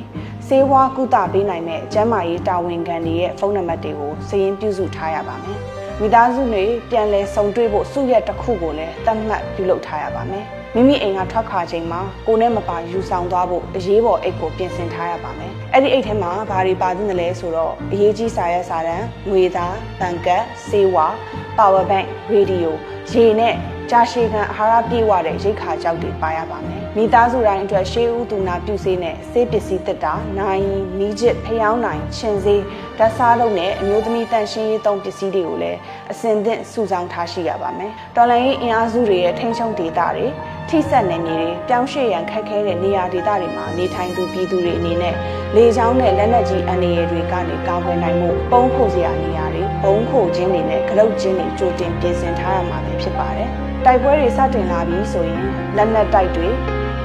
[0.47, 5.59] စေဝါကုသပေးနိုင်မဲ့ကျန်းမာရေးတာဝန်ခံတွေရဲ့ဖုန်းနံပါတ်တွေကိုစည်ရင်းပြုစုထားရပါမယ်။
[6.03, 21.05] မိသားစုတွေပြန်လည်ဆုံတွေ့ဖို့စုရက်တစ်ခုကိုလည်းသတ်မှတ်ပြုလုပ်ထားရပါမယ်။မိမိအိမ်ကထွက်ခွာချိန်မှာကိုနဲ့မပါယူဆောင်သွားဖို့အရေးပေါ်အိတ်ကိုပြင်ဆင်ထားရပါမယ်။အဲ့ဒီအိတ်ထဲမှာဘာတွေပါသင့်တယ်လဲဆိုတော့အရေးကြီးစာရွက်စာတမ်း၊ငွေသား၊ဘဏ်ကတ်၊စေဝါ၊
[21.57, 22.75] power bank ၊ရေဒီယို
[23.11, 23.55] ရေနဲ့
[23.91, 30.65] ကြာရှည်ခံအာဟာရပြည့်ဝတဲ့ရိတ်ခါကြောက်တွေပါရပါမယ်။မိသားစုတိုင်းအတွက်ရှေးဦးသူနာပြုဆေးနဲ့ဆေးပစ္စည်းတက်တာ၊နိုင်
[30.97, 32.63] မီးချစ်ဖျောင်းနိုင်ခြင်ဆေး
[32.97, 35.79] ဓာတ်စားလုံးနဲ့အမျိုးသမီးတန်ရှင်းရေးသုံးပစ္စည်းတွေကိုလည်း
[36.11, 40.25] အစင်သင့်စုဆောင်းထားရှိရပါမယ်။တော်လိုင်းရေးအင်အားစုတွေရဲ့ထိန်းချုပ်ဒေသတွေ
[40.69, 45.15] ထိစက်နယ်မြေတွေပြောင်းရွှေ့ရန်ခက်ခဲတဲ့နေရာဒေသတွေမှာနေထိုင်သူပြည်သူတွေအနေနဲ့
[45.55, 53.49] လေကြောင်းနဲ့လက်နက်ကြီးအန္တရာယ်တွေကနေကာကွယ်နိုင်မှုပုံခိုစရာနေရာတွေဘုံခိုခြင်းတွေနဲ့ကလုတ်ခြင်းတွေကြိုတင်ပြင်ဆင်ထားရမှာဖြစ်ပါတယ်။
[53.85, 55.43] တိုက်ပွဲတွေစတင်လာပြီဆိုရင်
[55.77, 56.47] လက်နက်တိုက်တွေ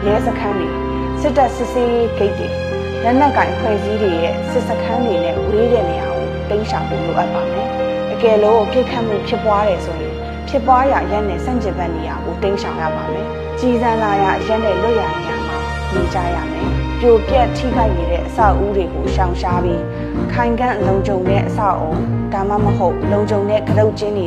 [0.04, 0.68] ရဲစခန်းတွေ
[1.20, 2.48] စစ်တပ်စစ်ဆေးရေးဂိတ်တွေ
[3.02, 7.68] လက်နက်ကင်ဖွဲ့စည်းတွေရဲ့စစ်စခန်းတွေနဲ့ဝေးတဲ့နေရာကိုတိမ်းရှောင်ဖို့လိုအပ်ပါမယ်။
[8.12, 10.14] အကယ်လို့ပြစ်ခတ်မှုဖြစ်ပွားတယ်ဆိုရင်
[10.48, 13.26] ဖြစ်ပွားရာရက်နဲ့ဆန့်ကျင်ဘက်နေရာကိုတိမ်းရှောင်ရပါမယ်။
[13.58, 15.58] ကြီးစံလာရာရက်နဲ့လွတ်ရာနေရာမှာ
[15.94, 16.68] နေကြရမယ်။
[17.00, 19.82] ပြိုပြက်ထိခိုက်နေတဲ့အဆောက်အဦတွေကိုရှောင်ရှားပြီး
[20.32, 21.90] ခိုင်ကန့်လုံခြုံတဲ့အဆောက်အဦ
[22.32, 24.26] ဒါမှမဟုတ်လုံခြုံတဲ့ကရုတ်ကျင်းတွေ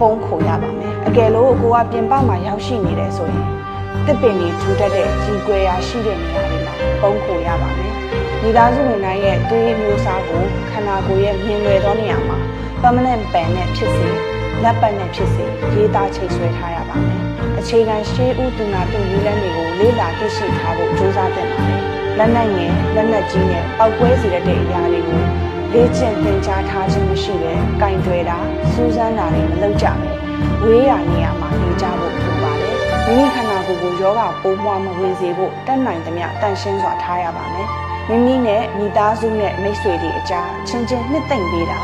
[0.00, 3.61] ပုံခိုရပါမယ်အကယ်လို့ကိုကပြင်ပမှာရောက်ရှိနေတယ်ဆိုရင်
[4.06, 7.94] တစ်ပင်ကြီးထူထပ်တဲ့ကြီးကွယ်ရာရှိတဲ့နေရာတွေမှာပုံခိုရပါမယ်
[8.42, 12.38] မိသားစုဝင်တိုင်းရဲ့သွေးမျိုးစားကိုခန္ဓာကိုယ်ရဲ့မြင်လွယ်သောနေရာမှာ
[12.82, 14.08] permanent pen နဲ့ဖြစ်စေ
[14.62, 17.20] လက်ပတ်နဲ့ဖြစ်စေရေးသားချိတ်ဆွဲထားရပါမယ်
[17.58, 21.82] အခြေခံရှေးဥတူနာပြုနည်းလမ်းတွေကိုလေ့လာသိရှိထားဖို့ကြိုးစားသင့်ပါတယ်
[22.18, 25.22] လက်နက်ငယ်လက်နက်ကြီးနဲ့ပောက်ကွဲစေတဲ့အရာတွေကို
[25.72, 28.38] လေ့ကျင့်သင်ကြားထားခြင်းမရှိဘဲကင်တွယ်တာ
[28.72, 30.10] စူးစမ်းတာတွေမလုပ်ကြပဲ
[30.62, 37.68] ဝေးရာနေရာမှာနေကြဖို့လိုပါတယ်မိမိခန္ဓာ ကိုယ်ကိုယောဂပိုးမွှားမဝင်စေဖို့တတ်နိုင်သမျှတန်ရှင်းစွာထားရပါမယ်
[38.08, 41.78] မိမိနဲ့မိသားစုနဲ့မိတ်ဆွေတွေအကြားချင်းချင်းနှစ်သိမ့်ပေးတာ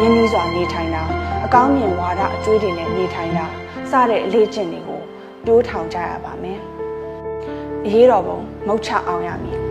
[0.00, 1.02] ရင်းနှီးစွာနေထိုင်တာ
[1.44, 3.46] အကောင်းမြင်ဝါဒအကျွေးတွေနဲ့နေထိုင်တာ
[3.90, 5.00] စတဲ့အလေးကျင့်တွေကို
[5.46, 6.58] တိုးထောင်ကြရပါမယ်။
[7.86, 9.69] အရေးတော်ပုံမုတ်ချအောင်ရမည်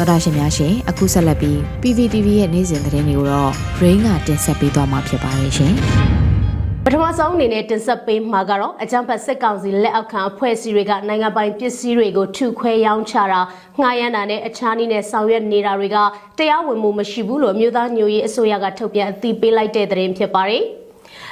[0.00, 5.72] တော်တာရှင်များရှင်အခုဆက်လက်ပြီး PVTV ရဲ့နေ့စဉ်သတင်းတွေကိုတော့ Brain ကတင်ဆက်ပေးသွားမှာဖြစ်ပါရဲ့ရှင်
[6.84, 13.40] ပထမဆုံးအနေနဲ့တင်ဆက်ပေးမှာကတော့အကြံဖတ်စစ်ကောင်စီလက်အောက်ခံအဖွဲ့အစည်းတွေကနိုင်ငံပိုင်ပစ္စည်းတွေကိုထုခွဲရောင်းချတာ
[13.80, 15.96] ငှားရမ်းတာနဲ့အခြားနည်းနဲ့ဆောင်ရွက်နေတာတွေက
[16.38, 20.64] တရားဝင်မှုမရှိဘူးလို့မြို့သားညိုရေးအစိုးရကထုတ်ပြန်အသိပေးလိုက်တဲ့သတင်းဖြစ်ပါတယ်။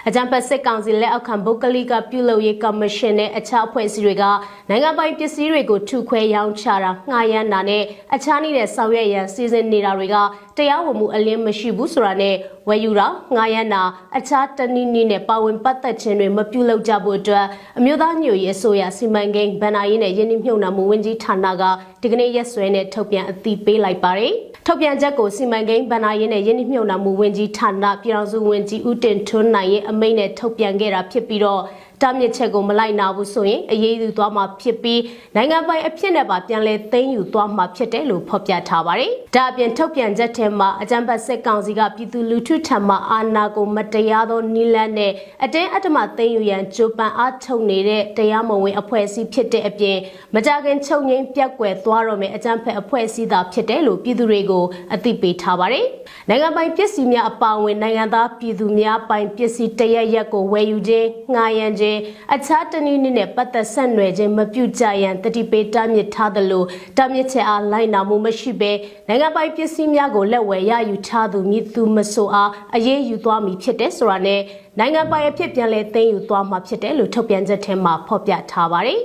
[0.07, 4.25] အကြံဖက်စစ်ကောင်စီလက်အောက်ခံဗုတ်ကလိကပြုလုပ်ရေးကော်မရှင်နဲ့အခြားအဖွဲ့အစည်းတွေက
[4.69, 7.83] နိုင်ငံပိုင်ပစ္စည်းတွေကိုထုခွဲရောင်းချတာငှားရမ်းတာနဲ့
[8.15, 10.17] အခြားနည်းနဲ့ဆောင်ရွက်ရန်စီစဉ်နေတာတွေက
[10.57, 12.35] တရားဝင်မှုအလင်းမရှိဘူးဆိုတာနဲ့
[12.69, 13.83] ဝယ်ယူတာငှားရမ်းတာ
[14.19, 17.47] အခြားတနည်းနည်းနဲ့ပါဝင်ပတ်သက်ခြင်းတွေမပြုလုပ်ကြဖို့အတွက်
[17.79, 21.63] အမျိုးသားညွေရေးအစိုးရစီမံကိန်းဗန်နာရေးနဲ့ယင်းနှိမ့်မြုံနာမှုဝန်ကြီးဌာနက
[22.03, 24.35] ဒီကနေ့ရက်စွဲနဲ့ထုတ်ပြန်အသိပေးလိုက်ပါတယ်။
[24.71, 31.63] ထုတ်ပြန်ချက်ကိုစီမံကိန်းဗန်နာရေးနဲ့ယင်းနှိမ့်မြုံနာမှုဝန်ကြီးဌာနပြည်ထောင်စုဝန်ကြီးဦးတင်ထွန်းနိုင်ရဲ့အမိန့်နဲ့ထုတ်ပြန်ခဲ့တာဖြစ်ပြီးတော့
[32.03, 35.01] တားမြစ်ချက်ကိုမလိုက်နာဘူးဆိုရင်အရေးယူသွားမှာဖြစ်ပြီး
[35.37, 45.13] နိုင်ငံပိုင်အဖြစ်နဲ့ပါပြန်လည်သိမ်းယူသွားမှာဖြစ်တယ်လို့ဖော်ပြထားပါတယ်။ဒါအပြင်ထုတ်ပြန်ချက်ထဲမှာအကြံဖတ်စစ်ကောင်စီကပြည်သူလူထုထံမှအာဏာကိုမတရားသောနိလန့်နဲ့
[45.45, 49.99] အတင်းအဓမ္မသိမ်းယူရန်ကြိုးပမ်းအားထုတ်နေတဲ့တရားမဝင်အဖွဲ့အစည်းဖြစ်တဲ့အပြင်
[50.35, 55.87] မကြခင်ချုပ်ငိမ့်ပြက်ကွယ်သွားတော့မယ့်အကြံဖတ်အဖွဲ့အစည်းသာဖြစ်တယ်လို့ပြည်သူတွေကိုအသိပေးထားပါတယ်။
[56.29, 62.03] နိုင်ငံပိုင်ပစ္စည်းများအပါအဝင်နိုင်ငံသားပြည်သူများပိုင်ပစ္စည်းတရရက်ကိုဝယ်ယူခြင်းငှားရမ်းခြင်းခြင်း
[62.35, 66.65] အခြားတနည်းနည်းနဲ့ပတ်သက်ဆက်နွယ်ခြင်းမပြုကြရန်တတိပေးတားမြစ်ထားသလို
[66.97, 68.73] တားမြစ်ချက်အားလိုက်နာမှုမရှိဘဲ
[69.09, 74.41] နိုင်ငံပိုင်ပစ္စည်းများကိုလက်ဝယ်ရယူထားသူမည်သူမဆိုအားအရေးယူသွားမည်ဖြစ်တဲ့ဆိုတာနဲ့
[74.79, 79.01] နိုင်ငံပိုင်အဖြစ်ပြန်လည်သိမ်းယူသွားမှာဖြစ်တယ်လို့ထုတ်ပြန်ချက်ထဲမှာဖော်ပြထားပါတယ်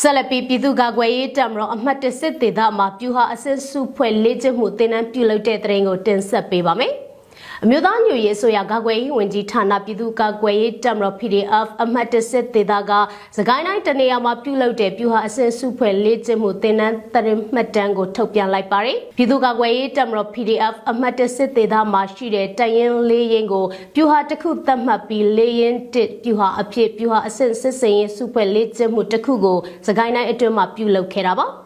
[0.00, 6.94] ဆက်လက်ပြီးပြည်သူ့ကာကွယ်ရေးတပ်မတော်အမှတ်၁စစ်ဒေသမှာပြူဟာအစစ်စုဖွဲ့လေ့ကျင့်မှုတင်နန်းပြုလုပ်တဲ့တရင်ကိုတင်ဆက်ပေးပါမယ်။
[7.66, 12.92] အမျိုးသားညွရေးဆိုရကာကွယ်ရေးဝန်ကြီးဌာနပြည်သူ့ကာကွယ်ရေးတပ်မတော် PDF အမှတ်၁စစ်ဒေသက
[13.36, 31.48] စကိုင်းတိုင်းတနေရာမှာပြုလုပ်တဲ့ပြူဟာအစင်စုဖွဲ့လေ့ကျင့်မှုသင်တန်းတရင်မှတ်တမ်းကိုထုတ်ပြန်လိုက်ပါတယ်။ပြည်သူ့ကာကွယ်ရေးတပ်မတော် PDF အမှတ်၁စစ်ဒေသမှာရှိတဲ့တရင်လေးရင်ကိုပြူဟာတစ်ခုသတ်မှတ်ပြီးလေးရင်တစ်ပြူဟာအဖြစ်ပြူဟာအစင်စစ်စင်ရင်စုဖွဲ့လေ့ကျင့်မှုတစ်ခုကိုစကိုင်းတိုင်းအတွင်းမှာပြုလုပ်ခဲ့တာပါ။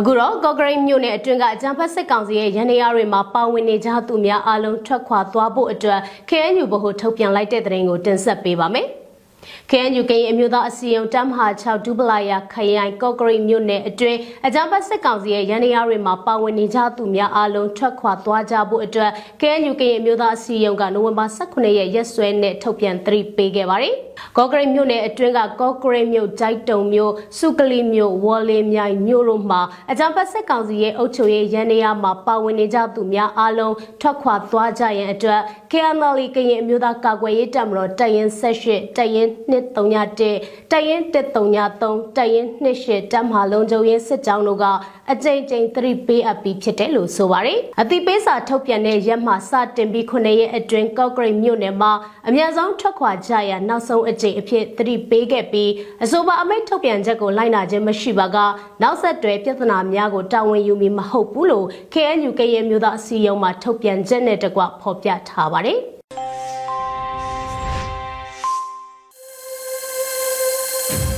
[0.00, 8.86] အခုတော့ကော့ဂရိတ်မြို့နယ်အတွင်းကအကြံဖက်စစ်ကောင်စီရဲ့ရန်နေရတွေမှာပါဝင်နေကြသူများအလုံးထွက်ခွာသွားဖို့အတွက် KNU ဗဟိုထုတ်ပြန်လိုက်တဲ့သတင်းကိုတင်ဆက်ပေးပါမယ်။
[9.70, 23.96] KNU ကရင်အမျိုးသားအစည်းအရုံးတမဟာ6ဒူပလာယာခရိုင်ကော့ဂရိတ်မြို့နယ်အတွင်းအကြမ်းဖက်စစ်ကောင်စီရဲ့ရန်ရာတွေမှာပါဝင်နေကြသူများအားလုံးထွက်ခွာသွားကြဖို့အတွက် KNU ကရင်အမျိုးသားအစည်းအရုံးကနိုဝင်ဘာ18ရက်ရက်စွဲနဲ့ထုတ်ပြန်သတိပေးခဲ့ပါတယ်။
[24.36, 44.64] ကော့ဂရိတ်မြို့နယ်အတွင်းကကော့ဂရိတ်မြို့ဂျိုက်တုံမြို့စုကလီမြို့ဝေါ်လီမြိုင်မြို့တို့မှာအကြမ်းဖက်စစ်ကောင်စီရဲ့အုပ်ချုပ်ရေးရန်ရာမှာပါဝင်နေကြသူများအားလုံးထွက်ခွာသွားကြရန်အတွက် KNL ကရင်အမျိုးသားကာကွယ်ရေးတပ်မတော်တပ်ရင်း78တပ်ရင်း231တပ်ရင်း133တပ်ရင်း28တပ်မဟာလုံးချုပ်ရင်းစစ်ကြောင်းတို့က
[45.12, 51.92] အကြိမ်ကြိမ်သတိပေးအပ်ပြီးဖြစ်တယ်လို့ဆိုပါတယ်။အသိပေးစာထုတ်ပြန်တဲ့ရက်မှစတင်ပြီး9ရက်အတွင်းကော့ဂရိတ်မြို့နယ်မှာ
[52.28, 55.70] အများဆုံးထွက်ခွာကြရနောက်ဆုံးအကြိမ်အဖြစ်သတိပေးခဲ့ပြီး
[56.04, 58.36] အဆိုပါအမိန့်ထုတ်ပြန်ချက်ကိုလိုက်နာခြင်းမရှိပါက
[58.82, 65.78] နောက်ဆက်တွဲပြဿနာများကိုတာဝန်ယူမည်မဟုတ်ဘူးလို့ KNU ကရင်မျိုးသားအစည်းအရုံးမှထုတ်ပြန်ချက်နဲ့တကွဖော်ပြထားပါတယ်။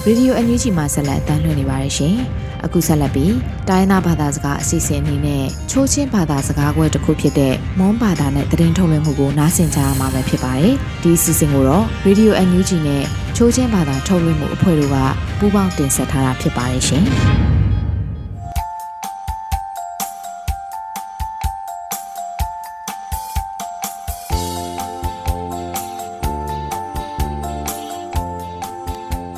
[0.07, 2.17] ရေဒီယိုအန်ယူဂျီမှာဆက်လက်အသံလွှင့်နေပါတယ်ရှင်။
[2.65, 3.35] အခုဆက်လက်ပြီး
[3.69, 13.05] တိုင်းနာဘာသာစကားအစီအစဉ်အနေနဲ့ချိုးချင်းဘာသာစကားခွဲတစ်ခုဖြစ်တဲ့မွန်ဘာသာနဲ့သတင်းထုတ်လွှင့်မှုကိုနားဆင်ကြရမှာပဲဖြစ်ပါတယ်။ဒီအစီအစဉ်ကိုတော့ရေဒီယိုအန်ယူဂျီနဲ့
[13.37, 14.97] ချိုးချင်းဘာသာထုတ်လွှင့်မှုအဖွဲ့တို့က
[15.39, 17.05] ပူးပေါင်းတင်ဆက်ထားတာဖြစ်ပါတယ်ရှင်။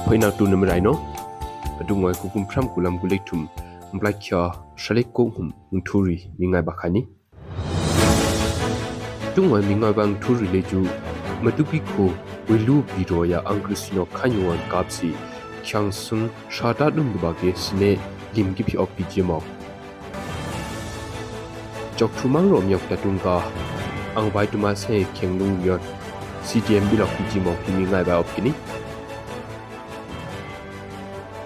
[0.07, 0.97] ခွေနာတူနမရိုင်နော
[1.83, 3.45] အတူငွယ်ကုကုမ်ဖရမ်ကူလမ်ကူလိထုမ်
[3.95, 4.41] မပလက်ချာ
[4.83, 7.01] ရှလိကုဟုမ်ငထူရီမိငိုင်ဘခါနီ
[9.35, 10.81] တူငွယ်မိငိုင်ဘန်ထူရီလေကျူ
[11.45, 12.11] မတူပီကို
[12.49, 13.39] ဝီလူဘီရိုယာ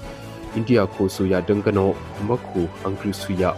[0.55, 1.79] อินเดียคูสุยาดึงกันโน
[2.29, 3.51] มักคูอังกฤษฟียา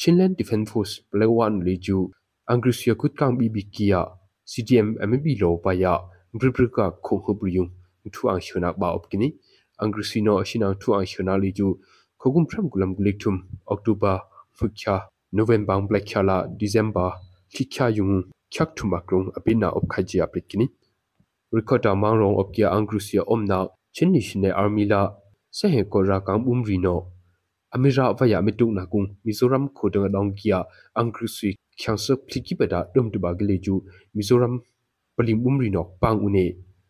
[0.00, 1.98] ชินแลนด์ดิเฟนฟอร์สเบลวานเลจู
[2.50, 4.02] อังกฤษยากุดกังบีบิกิยา
[4.50, 5.94] ซีดีเอ็มเอ็มบีโลปายา
[6.32, 7.66] มบริบริกาคงหุบริยุง
[8.02, 9.30] มทวงชัวนักบ่าวอบกินี่
[9.79, 11.79] Angrisino ashina tu angshonali ju
[12.19, 13.35] khogum pram gulam guliktum
[13.67, 14.19] October
[14.57, 17.09] phukya November blakya la December
[17.53, 20.67] khikya yung khyak thuma krong apina opkhaji apritkini
[21.51, 25.01] recorder mangrong opkia Angrusia omna chinni shine army la
[25.51, 26.95] sehe ko ra kang umri no
[27.73, 30.65] amira vaya mituk na kung mizoram khodang dongkia
[30.99, 33.81] Angrusui khyangsa phliki bada dum tu ba gele ju
[34.15, 34.59] mizoram
[35.15, 36.68] palim umri no pang une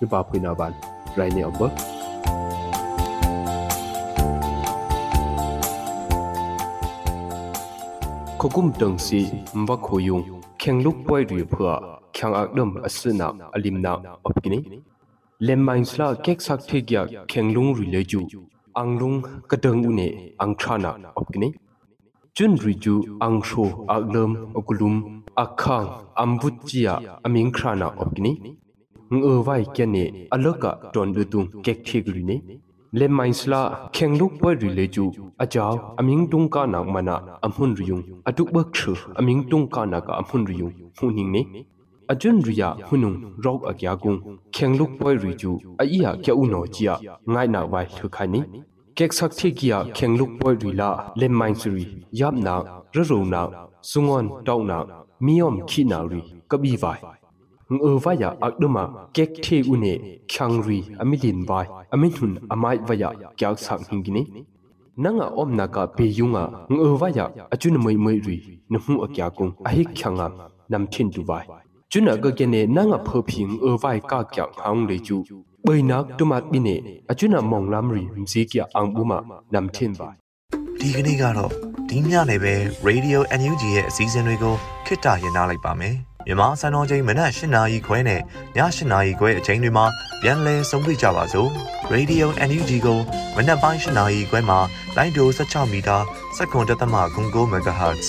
[0.00, 0.72] နဘာဖွေနာဘန်
[1.18, 1.60] ရိုင်းနေအဘ
[8.40, 9.20] ခကုမ်တန်စီ
[9.58, 10.18] မဘခိုယုံ
[10.60, 11.72] ခေငလုပွိုင်ရီဖွာ
[12.16, 13.26] ခေငအကဒမ်အစနာ
[13.56, 13.92] အလင်နာ
[14.26, 14.58] အပကိနီ
[15.46, 18.20] လမ်မိုင်းစလာကက်ဆက်ထေဂယာခေငလုံရီလေကျူ
[18.76, 19.12] အန်လုံ
[19.50, 20.08] ကဒငုနေ
[20.40, 21.50] အန်ထရာနာအပကိနီ
[22.38, 22.94] chun riju
[23.26, 24.96] angsho aglum okulum
[25.42, 25.88] akhang
[26.22, 26.92] ambutchia
[27.26, 28.32] aming khrana opkini
[29.14, 32.36] ngö vai kene aloka ton du tung kek thigri ne
[32.98, 33.60] le mainsla
[33.94, 35.04] khengluk poi ri le ju
[35.42, 39.98] ajaw aming tung ka na mana amhun riyung atuk bak thru aming tung ka na
[40.06, 41.42] ka amhun riyung huning ne
[42.08, 44.20] ajun riya hunung rok agya gung
[44.52, 46.94] khengluk poi ri ju a iya kya uno chia
[47.26, 48.40] ngai na vai thu khani
[48.96, 52.54] kek sak the kia khengluk poi rila lem main suri yap na
[52.94, 53.42] ra ro na
[53.82, 54.78] sungon tau na
[55.20, 56.98] miom khi na ri kabi vai
[57.68, 59.92] ngơ vaya akduma kek the une
[60.28, 64.24] khyang ri amilin vai amin hun amai vaya kyak sak hingini
[64.96, 68.36] nanga om naka pe yunga ngơ vaya achun moi moi ri
[68.70, 70.28] nhu akya kung ahi khyanga
[70.68, 71.10] nam thin
[71.90, 75.22] tu vai chuna ga kene nanga phoping ơ vai ka kyak hang le chu
[75.64, 76.76] bai nak tumat bine
[77.08, 79.20] achuna monglam ri msi kya angbuma
[79.50, 80.12] namthin ba
[80.80, 81.50] ဒီကနေ့ကတော့
[81.88, 82.54] ဒီညနေပဲ
[82.88, 84.54] Radio NUG ရဲ့အစည်းအဝေးကို
[84.86, 85.96] ခਿੱတရနာလိုက်ပါမယ်
[86.26, 88.22] မြန်မာစံတော်ချိန်မနက်၈နာရီခွဲနဲ့ည
[88.56, 89.86] ၈နာရီခွဲအချိန်တွေမှာ
[90.22, 91.50] ပြန်လည်ဆုံးဖြတ်ကြပါစို့
[91.92, 92.98] Radio NUG ကို
[93.36, 94.58] မနက်ပိုင်း၈နာရီခွဲမှာ
[94.96, 95.96] လိုင်းဒို16မီတာ
[96.36, 98.08] စက္ကန့်တသမ9 MHz